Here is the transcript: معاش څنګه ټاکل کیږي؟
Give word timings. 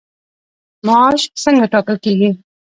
معاش 0.85 1.21
څنګه 1.43 1.65
ټاکل 1.73 1.97
کیږي؟ 2.03 2.29